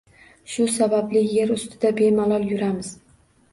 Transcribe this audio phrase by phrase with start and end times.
[0.53, 2.93] Shu sababli yer ustida bemalol yuramiz.